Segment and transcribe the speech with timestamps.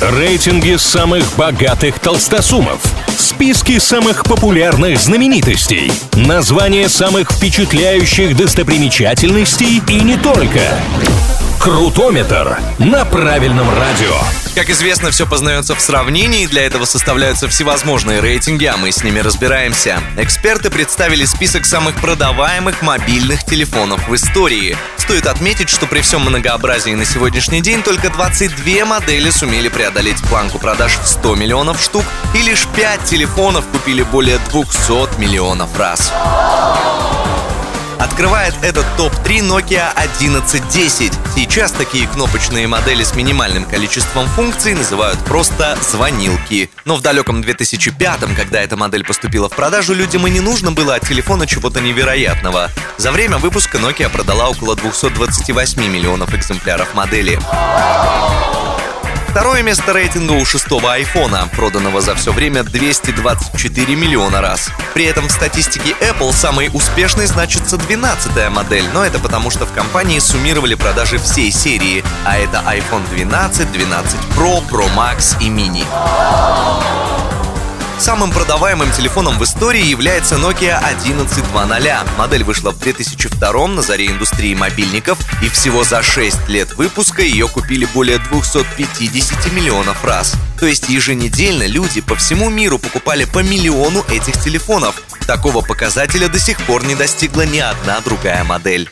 [0.00, 2.82] Рейтинги самых богатых толстосумов.
[3.16, 5.90] Списки самых популярных знаменитостей.
[6.12, 10.60] Названия самых впечатляющих достопримечательностей и не только.
[11.66, 14.14] Крутометр на правильном радио.
[14.54, 19.18] Как известно, все познается в сравнении, для этого составляются всевозможные рейтинги, а мы с ними
[19.18, 19.98] разбираемся.
[20.16, 24.76] Эксперты представили список самых продаваемых мобильных телефонов в истории.
[24.96, 30.60] Стоит отметить, что при всем многообразии на сегодняшний день только 22 модели сумели преодолеть планку
[30.60, 36.12] продаж в 100 миллионов штук, и лишь 5 телефонов купили более 200 миллионов раз.
[38.16, 41.12] Открывает этот топ-3 Nokia 1110.
[41.34, 46.70] Сейчас такие кнопочные модели с минимальным количеством функций называют просто звонилки.
[46.86, 50.94] Но в далеком 2005-м, когда эта модель поступила в продажу, людям и не нужно было
[50.94, 52.70] от телефона чего-то невероятного.
[52.96, 57.38] За время выпуска Nokia продала около 228 миллионов экземпляров модели.
[59.36, 64.70] Второе место рейтинга у шестого айфона, проданного за все время 224 миллиона раз.
[64.94, 69.74] При этом в статистике Apple самой успешной значится 12-я модель, но это потому, что в
[69.74, 77.15] компании суммировали продажи всей серии, а это iPhone 12, 12 Pro, Pro Max и Mini.
[77.98, 82.18] Самым продаваемым телефоном в истории является Nokia 1120.
[82.18, 87.48] Модель вышла в 2002 на заре индустрии мобильников, и всего за 6 лет выпуска ее
[87.48, 90.34] купили более 250 миллионов раз.
[90.60, 95.00] То есть еженедельно люди по всему миру покупали по миллиону этих телефонов.
[95.26, 98.90] Такого показателя до сих пор не достигла ни одна другая модель.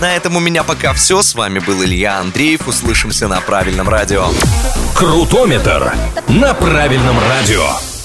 [0.00, 1.22] На этом у меня пока все.
[1.22, 2.68] С вами был Илья Андреев.
[2.68, 4.28] Услышимся на правильном радио.
[4.94, 5.94] Крутометр
[6.28, 7.95] на правильном радио.